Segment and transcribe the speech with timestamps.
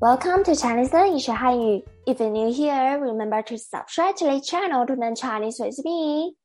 [0.00, 1.84] Welcome to Chinese Learning 学汉语.
[2.06, 6.36] If you're new here, remember to subscribe to the channel to learn Chinese with me.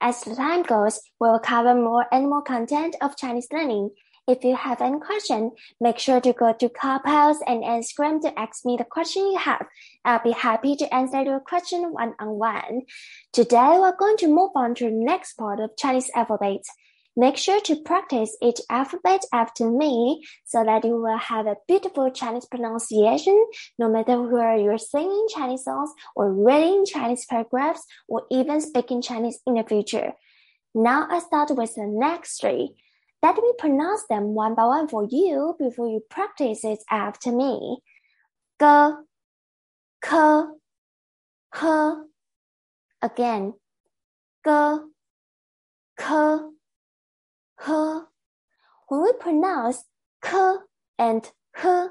[0.00, 3.90] As the time goes, we'll cover more and more content of Chinese learning.
[4.26, 8.64] If you have any question, make sure to go to Clubhouse and Instagram to ask
[8.64, 9.66] me the question you have.
[10.04, 12.82] I'll be happy to answer your question one on one.
[13.32, 16.62] Today, we're going to move on to the next part of Chinese alphabet.
[17.17, 22.09] Make sure to practice each alphabet after me so that you will have a beautiful
[22.11, 23.45] Chinese pronunciation
[23.77, 29.39] no matter where you're singing Chinese songs or reading Chinese paragraphs or even speaking Chinese
[29.45, 30.13] in the future.
[30.73, 32.75] Now I start with the next three.
[33.21, 37.79] Let me pronounce them one by one for you before you practice it after me.
[38.61, 38.65] G,
[40.01, 40.43] K,
[41.55, 41.93] H.
[43.01, 43.53] Again.
[44.45, 44.77] G,
[45.99, 46.39] K,
[47.61, 48.05] h.
[48.87, 49.83] When we pronounce
[50.23, 50.55] k
[50.97, 51.89] and h,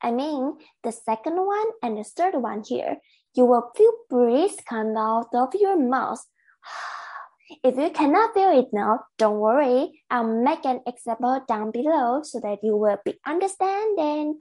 [0.00, 2.98] I mean the second one and the third one here,
[3.34, 6.24] you will feel breeze come out of your mouth.
[7.62, 10.02] If you cannot feel it now, don't worry.
[10.08, 14.40] I'll make an example down below so that you will be understanding.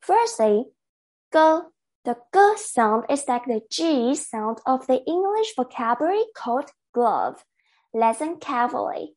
[0.00, 0.64] Firstly,
[1.32, 1.70] go.
[2.04, 7.44] The g sound is like the g sound of the English vocabulary called glove.
[7.94, 9.14] Listen carefully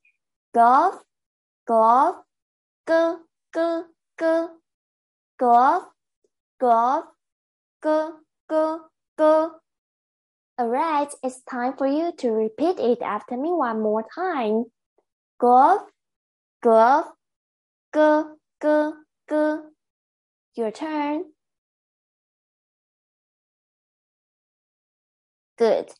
[0.55, 0.93] glove,
[1.67, 2.15] glove,
[2.87, 2.93] g,
[3.53, 3.81] g,
[4.17, 4.25] g,
[5.37, 5.83] glove,
[6.57, 7.03] glove,
[7.83, 7.89] g,
[8.49, 8.55] g,
[9.19, 9.47] g.
[10.57, 14.63] Alright, it's time for you to repeat it after me one more time.
[15.41, 15.81] Glove,
[16.63, 17.07] glove,
[17.93, 18.21] g,
[18.63, 18.91] g,
[19.29, 19.35] g.
[20.55, 21.25] Your turn.
[25.57, 25.91] Good.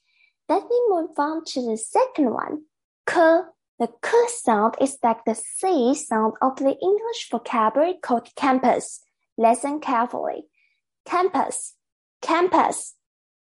[0.48, 2.62] Let me move on to the second one.
[3.06, 3.42] K
[3.80, 9.02] the k sound is like the c sound of the English vocabulary called campus.
[9.38, 10.46] Listen carefully.
[11.06, 11.76] Campus,
[12.22, 12.96] campus,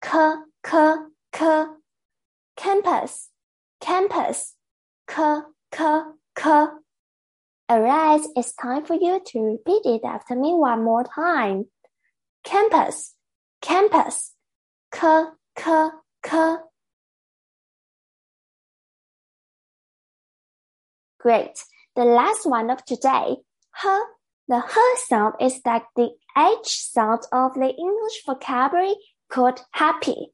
[0.00, 0.94] k, k,
[1.32, 1.64] k.
[2.56, 3.30] Campus,
[3.80, 4.54] campus,
[5.08, 5.40] k,
[5.72, 6.00] k,
[6.36, 6.66] k.
[7.70, 11.66] Alright, it's time for you to repeat it after me one more time.
[12.44, 13.14] Campus,
[13.60, 14.34] campus,
[14.92, 15.24] k,
[15.56, 15.88] k,
[16.22, 16.56] k.
[21.20, 21.64] Great.
[21.96, 23.36] The last one of today,
[23.84, 24.00] h.
[24.48, 28.96] The h sound is like the h sound of the English vocabulary
[29.30, 30.32] called happy.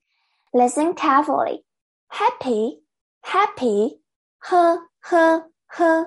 [0.55, 1.65] Listen carefully.
[2.09, 2.79] Happy,
[3.25, 3.99] happy,
[4.47, 4.79] h,
[5.13, 5.43] h,
[5.79, 6.07] h.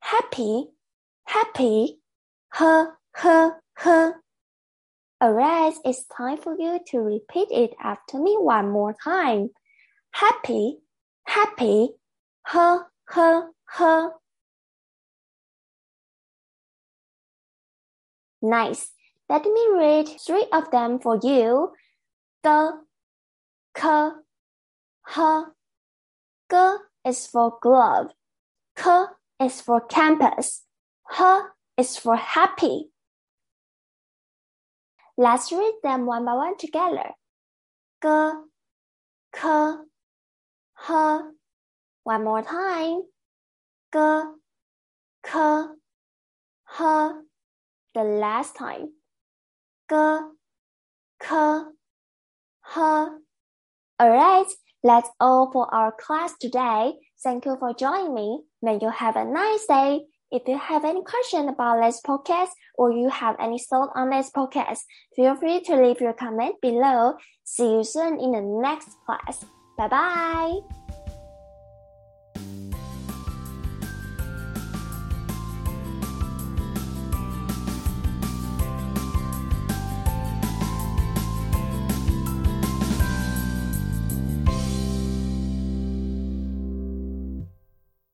[0.00, 0.68] Happy,
[1.24, 1.98] happy,
[2.54, 3.52] h, h,
[3.84, 4.12] h.
[5.22, 9.50] Alright, it's time for you to repeat it after me one more time.
[10.12, 10.78] Happy,
[11.24, 11.90] happy,
[12.48, 13.18] h, h,
[13.78, 14.10] h.
[18.42, 18.92] Nice.
[19.28, 21.72] Let me read three of them for you.
[22.44, 22.50] G,
[23.74, 24.10] k,
[25.08, 25.44] h.
[26.50, 28.12] G is for glove.
[28.76, 29.04] K
[29.40, 30.64] is for campus.
[31.18, 31.42] H
[31.76, 32.90] is for happy.
[35.16, 37.10] Let's read them one by one together.
[38.02, 38.08] G,
[39.32, 39.74] k,
[40.88, 41.35] h.
[42.06, 43.02] One more time
[43.92, 43.98] g,
[45.26, 45.64] k,
[46.78, 47.12] h.
[47.94, 48.92] The last time.
[49.90, 49.96] G,
[51.18, 51.34] k,
[52.70, 53.08] h.
[54.00, 54.46] Alright,
[54.84, 56.94] that's all for our class today.
[57.24, 58.42] Thank you for joining me.
[58.62, 60.02] May you have a nice day.
[60.30, 64.30] If you have any question about this podcast or you have any thought on this
[64.30, 64.78] podcast,
[65.16, 67.14] feel free to leave your comment below.
[67.42, 69.44] See you soon in the next class.
[69.76, 70.85] Bye bye.